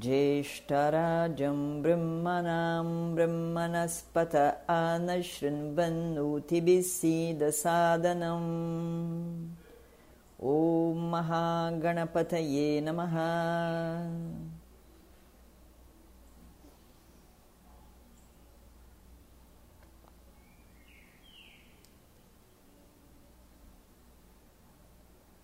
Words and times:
ज्येष्ठराजं 0.01 1.81
ब्रह्मणां 1.81 3.15
ब्रह्मणस्पत 3.15 4.35
आनशृण्वन्नूतिभिः 4.69 6.81
सीदसादनम् 6.81 8.49
ॐ 10.43 11.09
महागणपतये 11.11 12.81
नमः। 12.81 13.15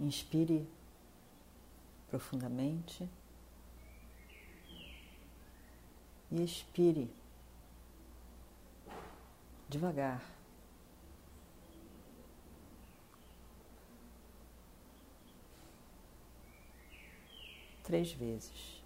Inspire 0.01 0.67
profundamente 2.09 3.07
e 6.31 6.41
expire 6.41 7.07
devagar. 9.69 10.21
Três 17.83 18.11
vezes. 18.11 18.80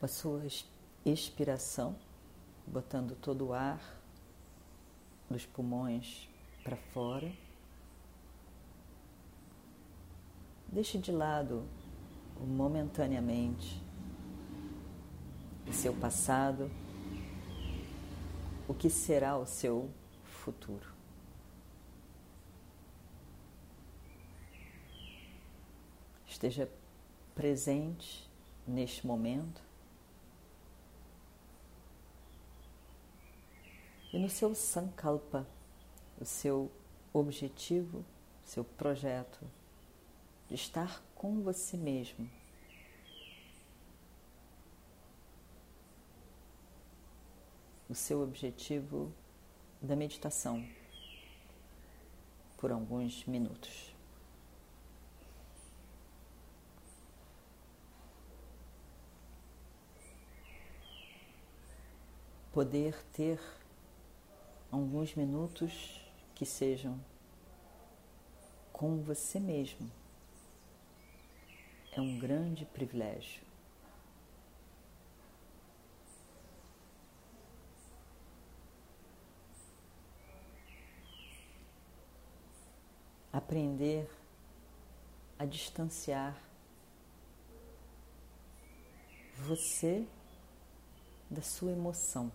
Com 0.00 0.06
a 0.06 0.08
sua 0.08 0.42
expiração, 1.04 1.94
botando 2.66 3.14
todo 3.14 3.48
o 3.48 3.52
ar 3.52 3.78
dos 5.28 5.44
pulmões 5.44 6.26
para 6.64 6.76
fora. 6.76 7.30
Deixe 10.68 10.96
de 10.96 11.12
lado 11.12 11.66
momentaneamente 12.40 13.82
o 15.68 15.72
seu 15.72 15.92
passado, 15.92 16.70
o 18.66 18.72
que 18.72 18.88
será 18.88 19.36
o 19.36 19.44
seu 19.44 19.90
futuro. 20.24 20.94
Esteja 26.26 26.70
presente 27.34 28.26
neste 28.66 29.06
momento 29.06 29.69
e 34.12 34.18
no 34.18 34.28
seu 34.28 34.54
sankalpa, 34.54 35.46
o 36.20 36.24
seu 36.24 36.70
objetivo, 37.12 38.04
seu 38.44 38.64
projeto 38.64 39.40
de 40.48 40.54
estar 40.54 41.02
com 41.14 41.42
você 41.42 41.76
mesmo. 41.76 42.28
O 47.88 47.94
seu 47.94 48.22
objetivo 48.22 49.12
da 49.80 49.96
meditação 49.96 50.64
por 52.56 52.70
alguns 52.70 53.24
minutos. 53.24 53.94
Poder 62.52 62.94
ter 63.12 63.40
alguns 64.70 65.14
minutos 65.14 66.00
que 66.34 66.46
sejam 66.46 66.98
com 68.72 69.02
você 69.02 69.38
mesmo. 69.40 69.90
É 71.92 72.00
um 72.00 72.18
grande 72.18 72.64
privilégio. 72.64 73.42
Aprender 83.32 84.08
a 85.38 85.44
distanciar 85.44 86.36
você 89.36 90.06
da 91.30 91.42
sua 91.42 91.72
emoção 91.72 92.30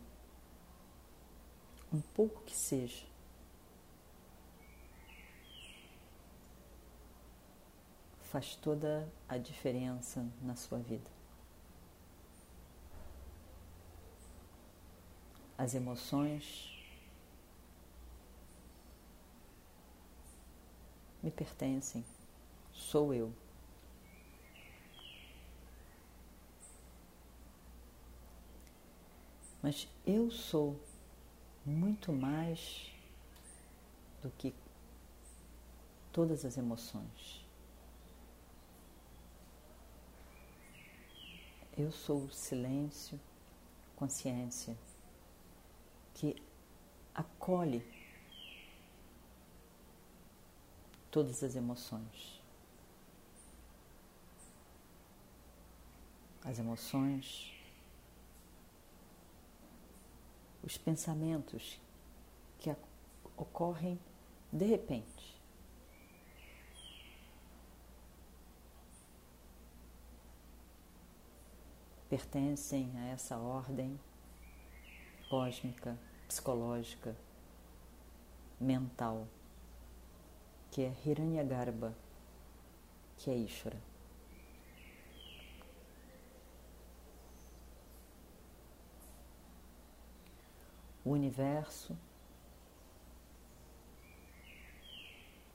um 1.91 2.01
pouco 2.01 2.41
que 2.43 2.55
seja. 2.55 3.05
Faz 8.23 8.55
toda 8.55 9.07
a 9.29 9.37
diferença 9.37 10.25
na 10.41 10.55
sua 10.55 10.79
vida. 10.79 11.09
As 15.57 15.73
emoções 15.73 16.75
me 21.23 21.31
pertencem, 21.31 22.03
sou 22.73 23.13
eu. 23.13 23.33
Mas 29.63 29.87
eu 30.05 30.29
sou 30.29 30.79
muito 31.65 32.13
mais 32.13 32.91
do 34.21 34.29
que 34.31 34.53
todas 36.13 36.45
as 36.45 36.57
emoções. 36.57 37.43
Eu 41.77 41.91
sou 41.91 42.23
o 42.25 42.31
silêncio, 42.31 43.19
consciência, 43.95 44.77
que 46.13 46.41
acolhe 47.13 47.83
todas 51.11 51.43
as 51.43 51.55
emoções. 51.55 52.41
As 56.43 56.59
emoções 56.59 57.54
os 60.65 60.77
pensamentos 60.77 61.79
que 62.59 62.75
ocorrem 63.37 63.99
de 64.51 64.65
repente. 64.65 65.35
Pertencem 72.09 72.91
a 72.97 73.07
essa 73.07 73.37
ordem 73.37 73.99
cósmica, 75.29 75.97
psicológica, 76.27 77.15
mental, 78.59 79.27
que 80.71 80.83
é 80.83 80.93
Hiranyagarbha, 81.05 81.95
que 83.17 83.29
é 83.29 83.35
Ishvara. 83.35 83.94
O 91.05 91.11
universo 91.11 91.95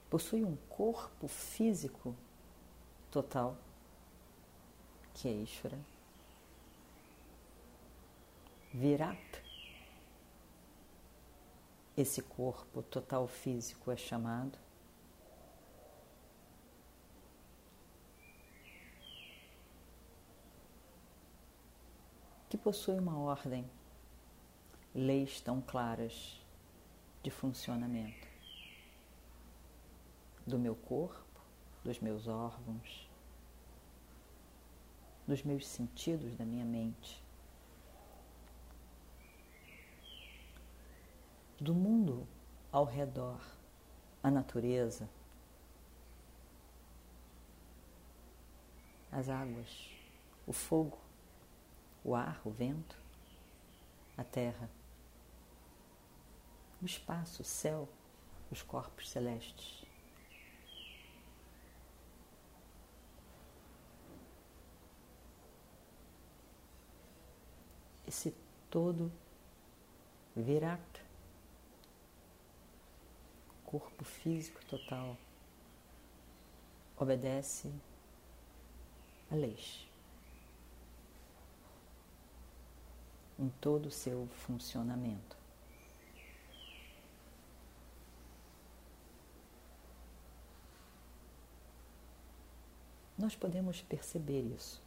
possui 0.08 0.44
um 0.44 0.56
corpo 0.68 1.26
físico 1.28 2.14
total, 3.10 3.56
que 5.12 5.28
é 5.28 5.32
Ishvara. 5.32 5.78
Virat. 8.72 9.18
Esse 11.96 12.22
corpo 12.22 12.82
total 12.84 13.26
físico 13.26 13.90
é 13.90 13.96
chamado 13.96 14.56
que 22.48 22.56
possui 22.56 22.98
uma 22.98 23.16
ordem, 23.18 23.64
leis 24.94 25.40
tão 25.40 25.60
claras 25.60 26.40
de 27.22 27.30
funcionamento 27.30 28.28
do 30.46 30.58
meu 30.58 30.74
corpo, 30.74 31.40
dos 31.84 32.00
meus 32.00 32.26
órgãos, 32.26 33.08
dos 35.26 35.42
meus 35.42 35.66
sentidos, 35.66 36.36
da 36.36 36.44
minha 36.44 36.64
mente, 36.64 37.22
do 41.60 41.74
mundo 41.74 42.26
ao 42.72 42.84
redor, 42.84 43.40
a 44.22 44.30
natureza, 44.30 45.08
as 49.12 49.28
águas, 49.28 49.90
o 50.46 50.52
fogo, 50.52 50.98
o 52.02 52.14
ar, 52.14 52.40
o 52.44 52.50
vento, 52.50 52.96
a 54.16 54.24
terra, 54.24 54.68
o 56.80 56.86
espaço, 56.86 57.42
o 57.42 57.44
céu, 57.44 57.88
os 58.50 58.62
corpos 58.62 59.08
celestes. 59.08 59.84
Esse 68.06 68.34
todo 68.68 69.10
Virat, 70.34 70.80
corpo 73.64 74.04
físico 74.04 74.64
total, 74.66 75.16
obedece 76.96 77.72
a 79.30 79.34
leis. 79.34 79.90
em 83.40 83.48
todo 83.58 83.86
o 83.86 83.90
seu 83.90 84.28
funcionamento. 84.46 85.39
Nós 93.20 93.36
podemos 93.36 93.82
perceber 93.82 94.40
isso 94.40 94.80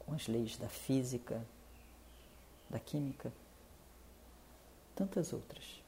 com 0.00 0.12
as 0.12 0.26
leis 0.26 0.56
da 0.56 0.68
física, 0.68 1.46
da 2.68 2.80
química, 2.80 3.32
tantas 4.96 5.32
outras. 5.32 5.80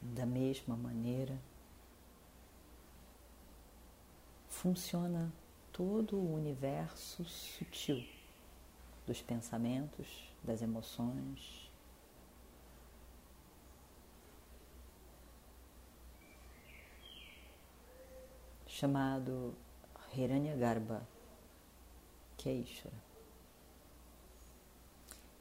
Da 0.00 0.24
mesma 0.24 0.76
maneira, 0.76 1.36
funciona 4.48 5.32
todo 5.72 6.16
o 6.16 6.34
universo 6.34 7.24
sutil 7.24 8.00
dos 9.08 9.20
pensamentos, 9.20 10.32
das 10.44 10.62
emoções. 10.62 11.61
Chamado 18.82 19.54
Hiranyagarbha, 20.12 21.06
que 22.36 22.48
é 22.48 22.52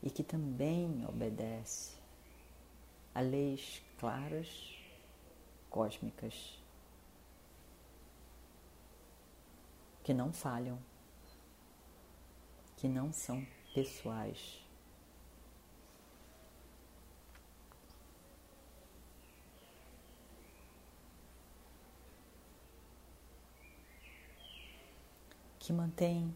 e 0.03 0.11
que 0.11 0.21
também 0.21 1.03
obedece 1.07 1.97
a 3.15 3.21
leis 3.21 3.81
claras, 3.97 4.77
cósmicas 5.71 6.61
que 10.03 10.13
não 10.13 10.31
falham, 10.31 10.77
que 12.77 12.87
não 12.87 13.11
são 13.11 13.43
pessoais. 13.73 14.60
Que 25.71 25.75
mantém 25.77 26.35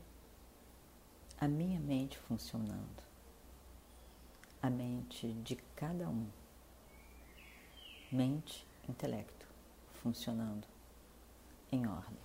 a 1.38 1.46
minha 1.46 1.78
mente 1.78 2.18
funcionando, 2.18 3.04
a 4.62 4.70
mente 4.70 5.28
de 5.44 5.58
cada 5.76 6.08
um, 6.08 6.30
mente, 8.10 8.66
intelecto, 8.88 9.46
funcionando 9.96 10.66
em 11.70 11.86
ordem 11.86 12.18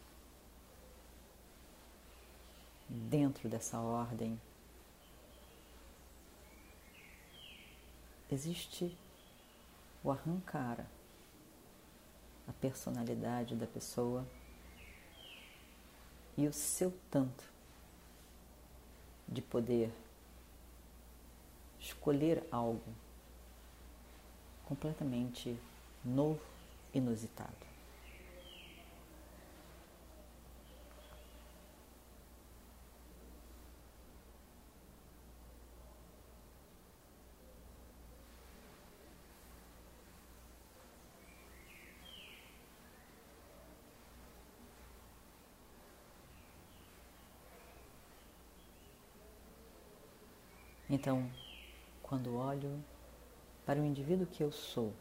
dentro 2.88 3.48
dessa 3.48 3.80
ordem. 3.80 4.40
Existe 8.30 8.96
o 10.04 10.12
arrancara, 10.12 10.88
a 12.46 12.52
personalidade 12.52 13.56
da 13.56 13.66
pessoa 13.66 14.24
e 16.36 16.46
o 16.46 16.52
seu 16.52 16.92
tanto 17.10 17.44
de 19.28 19.40
poder 19.40 19.90
escolher 21.78 22.42
algo 22.50 22.80
completamente 24.66 25.56
novo, 26.04 26.40
inusitado. 26.92 27.69
Então, 50.92 51.30
quando 52.02 52.34
olho 52.34 52.84
para 53.64 53.80
o 53.80 53.84
indivíduo 53.84 54.26
que 54.26 54.42
eu 54.42 54.50
sou, 54.50 54.92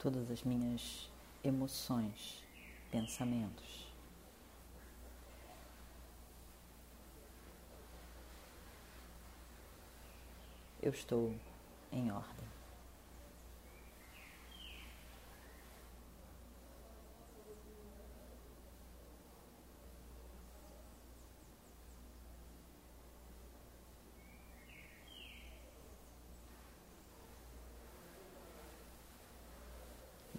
todas 0.00 0.28
as 0.32 0.42
minhas 0.42 1.08
emoções, 1.44 2.42
pensamentos, 2.90 3.86
eu 10.82 10.90
estou 10.90 11.32
em 11.92 12.10
ordem. 12.10 12.55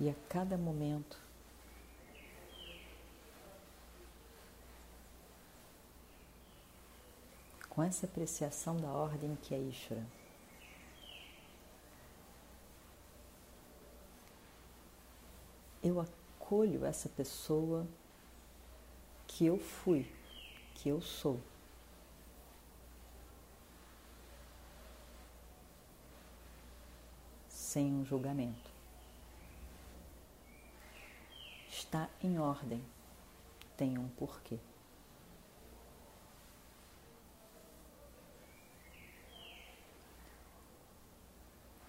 E 0.08 0.10
a 0.10 0.16
cada 0.30 0.58
momento. 0.58 1.18
Com 7.70 7.84
essa 7.84 8.06
apreciação 8.06 8.78
da 8.78 8.88
ordem 8.88 9.36
que 9.36 9.54
é 9.54 9.60
Ishvara. 9.60 10.08
Eu 15.84 16.00
acolho 16.00 16.86
essa 16.86 17.08
pessoa 17.10 17.86
que 19.28 19.46
eu 19.46 19.60
fui, 19.60 20.10
que 20.74 20.90
eu 20.90 21.02
sou. 21.02 21.40
Sem 27.48 27.94
um 27.94 28.04
julgamento. 28.04 28.77
Está 31.88 32.10
em 32.22 32.38
ordem, 32.38 32.84
tem 33.78 33.98
um 33.98 34.10
porquê. 34.10 34.60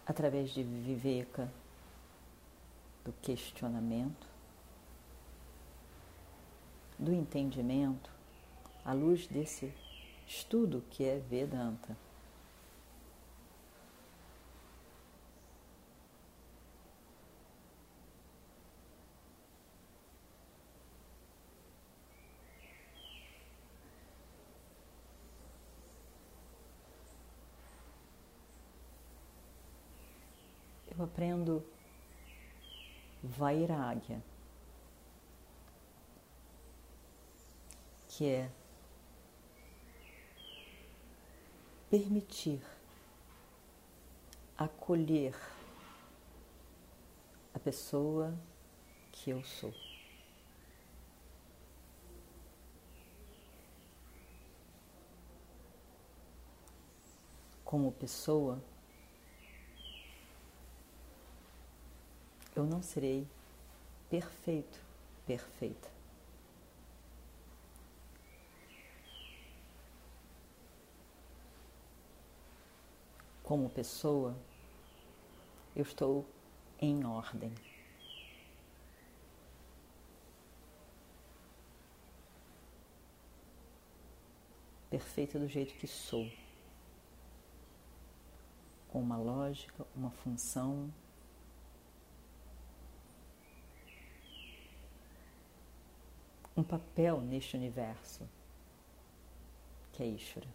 Através 0.06 0.50
de 0.50 0.62
Viveka, 0.62 1.52
do 3.04 3.12
questionamento, 3.20 4.26
do 6.96 7.12
entendimento, 7.12 8.10
à 8.84 8.92
luz 8.92 9.26
desse 9.26 9.74
estudo 10.26 10.84
que 10.90 11.04
é 11.04 11.18
Vedanta. 11.18 11.96
Eu 30.98 31.07
aprendo 31.18 31.66
Vairagya, 33.20 34.22
que 38.06 38.24
é 38.24 38.50
permitir 41.90 42.62
acolher 44.56 45.34
a 47.52 47.58
pessoa 47.58 48.32
que 49.10 49.30
eu 49.30 49.42
sou. 49.42 49.74
Como 57.64 57.90
pessoa, 57.90 58.62
eu 62.58 62.66
não 62.66 62.82
serei 62.82 63.24
perfeito, 64.10 64.80
perfeita. 65.24 65.88
Como 73.44 73.70
pessoa, 73.70 74.36
eu 75.74 75.82
estou 75.82 76.26
em 76.80 77.04
ordem. 77.04 77.54
Perfeita 84.90 85.38
do 85.38 85.46
jeito 85.46 85.74
que 85.74 85.86
sou, 85.86 86.28
com 88.88 89.00
uma 89.00 89.16
lógica, 89.16 89.86
uma 89.94 90.10
função 90.10 90.92
um 96.58 96.64
papel 96.64 97.20
neste 97.20 97.56
universo 97.56 98.28
que 99.92 100.02
é 100.02 100.06
Ishvara. 100.06 100.48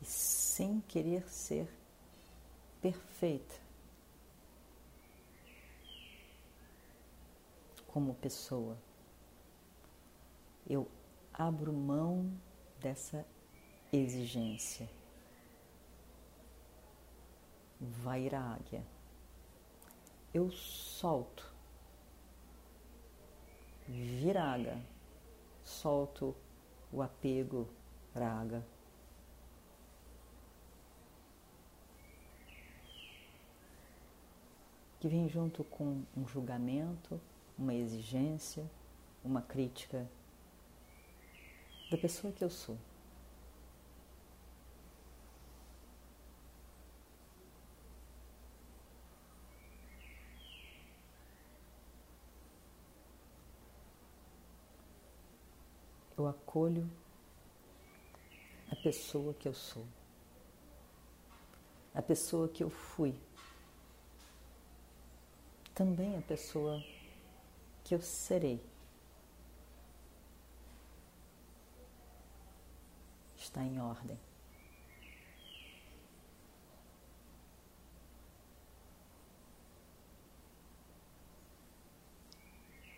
E 0.00 0.04
sem 0.04 0.80
querer 0.82 1.28
ser 1.28 1.68
perfeita 2.80 3.56
como 7.88 8.14
pessoa, 8.14 8.78
eu 10.64 10.88
abro 11.34 11.72
mão 11.72 12.30
dessa 12.80 13.26
exigência. 13.92 14.88
Vairagya 17.80 18.84
eu 20.38 20.50
solto. 20.52 21.52
Viraga, 23.88 24.80
solto 25.64 26.34
o 26.92 27.02
apego, 27.02 27.68
raga. 28.14 28.64
Que 35.00 35.08
vem 35.08 35.28
junto 35.28 35.64
com 35.64 36.02
um 36.16 36.26
julgamento, 36.26 37.20
uma 37.56 37.74
exigência, 37.74 38.68
uma 39.24 39.42
crítica 39.42 40.08
da 41.90 41.96
pessoa 41.96 42.32
que 42.32 42.44
eu 42.44 42.50
sou. 42.50 42.76
Eu 56.28 56.30
acolho 56.30 56.90
a 58.70 58.76
pessoa 58.76 59.32
que 59.32 59.48
eu 59.48 59.54
sou, 59.54 59.86
a 61.94 62.02
pessoa 62.02 62.48
que 62.48 62.62
eu 62.62 62.68
fui, 62.68 63.14
também 65.74 66.18
a 66.18 66.22
pessoa 66.22 66.82
que 67.82 67.94
eu 67.94 68.00
serei. 68.00 68.60
Está 73.36 73.62
em 73.62 73.80
ordem. 73.80 74.18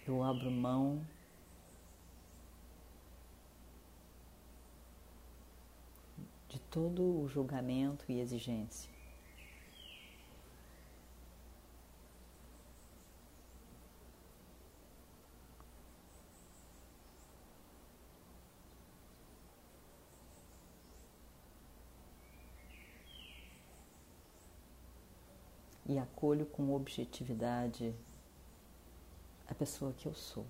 Eu 0.04 0.24
abro 0.24 0.50
mão 0.50 1.06
de 6.50 6.58
todo 6.58 7.22
o 7.22 7.28
julgamento 7.28 8.04
e 8.08 8.18
exigência. 8.18 8.90
E 25.86 25.98
acolho 25.98 26.46
com 26.46 26.74
objetividade 26.74 27.94
a 29.48 29.54
pessoa 29.54 29.92
que 29.92 30.06
eu 30.06 30.14
sou. 30.14 30.46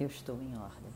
Eu 0.00 0.06
estou 0.06 0.40
em 0.40 0.56
ordem. 0.56 0.92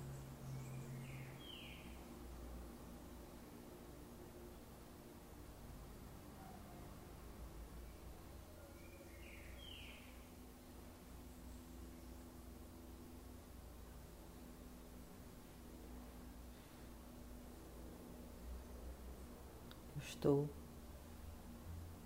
Eu 19.97 20.03
estou 20.03 20.49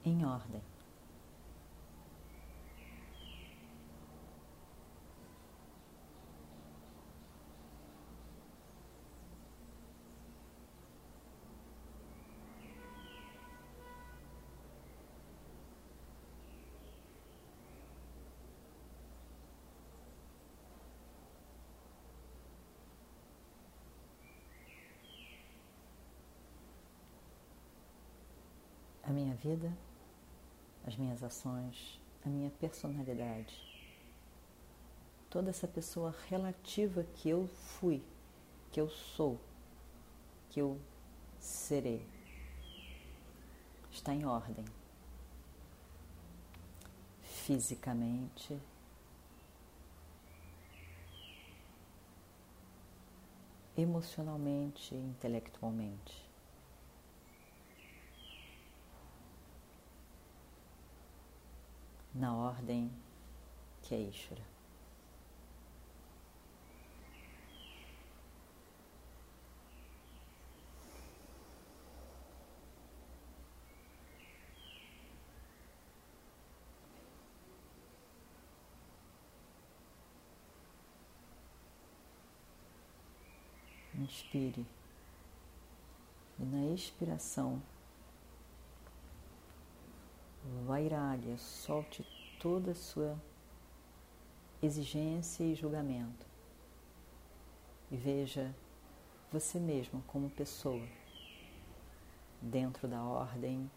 em 0.05 0.25
ordem. 0.25 0.76
A 29.07 29.11
minha 29.11 29.35
vida, 29.37 29.73
as 30.85 30.97
minhas 30.97 31.23
ações, 31.23 32.01
a 32.25 32.29
minha 32.29 32.51
personalidade. 32.51 33.55
toda 35.31 35.51
essa 35.51 35.69
pessoa 35.69 36.15
relativa 36.29 37.05
que 37.15 37.29
eu 37.29 37.47
fui, 37.47 38.03
que 38.73 38.81
eu 38.81 38.89
sou, 38.89 39.39
que 40.49 40.61
eu 40.61 40.81
serei. 41.39 42.07
Está 43.91 44.15
em 44.15 44.25
ordem. 44.25 44.65
Fisicamente, 47.23 48.59
emocionalmente 53.77 54.95
intelectualmente. 54.95 56.26
Na 62.19 62.35
ordem 62.35 62.91
que 63.83 63.95
é 63.95 64.01
Ishvara. 64.01 64.41
Inspire. 83.95 84.67
E 86.39 86.45
na 86.45 86.73
expiração, 86.73 87.61
vairagya, 90.67 91.37
solte 91.39 92.07
toda 92.41 92.73
a 92.73 92.75
sua 92.75 93.21
exigência 94.63 95.45
e 95.45 95.55
julgamento. 95.55 96.27
E 97.91 97.97
veja 97.97 98.55
você 99.31 99.59
mesmo 99.59 100.03
como 100.07 100.31
pessoa 100.31 100.87
dentro 102.41 102.89
da 102.89 103.03
ordem 103.03 103.71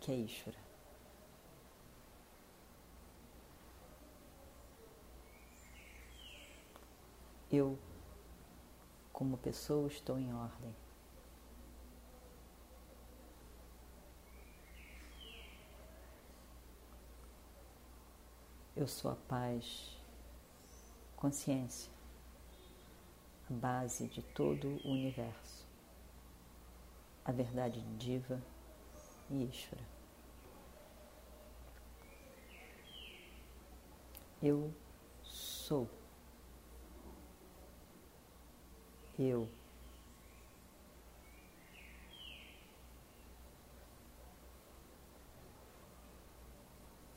que 0.00 0.12
é 0.12 0.16
Ishvara. 0.16 0.58
Eu 7.50 7.78
como 9.12 9.38
pessoa 9.38 9.86
estou 9.86 10.18
em 10.18 10.34
ordem. 10.34 10.83
Eu 18.76 18.88
sou 18.88 19.12
a 19.12 19.14
paz, 19.14 19.96
consciência, 21.14 21.92
a 23.48 23.54
base 23.54 24.08
de 24.08 24.20
todo 24.20 24.80
o 24.84 24.90
universo, 24.90 25.64
a 27.24 27.30
verdade 27.30 27.80
diva 27.96 28.42
e 29.30 29.44
Ishvara. 29.44 29.84
Eu 34.42 34.74
sou. 35.22 35.88
eu. 39.16 39.48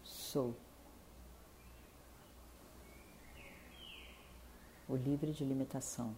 Sou 0.04 0.56
o 4.88 4.96
livre 4.96 5.32
de 5.32 5.44
limitação, 5.44 6.16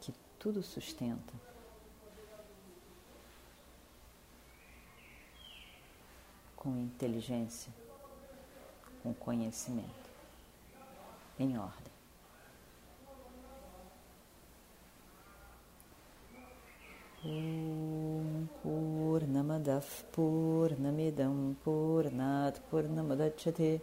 que 0.00 0.12
tudo 0.38 0.62
sustenta. 0.62 1.32
Com 6.56 6.76
inteligência, 6.76 7.72
com 9.02 9.14
conhecimento, 9.14 10.10
em 11.38 11.56
ordem. 11.56 11.92
Om 17.24 18.46
Purnamadav 18.62 19.84
Purnamidam 20.12 21.56
Purnat 21.64 22.60
Purnamadachyate 22.70 23.82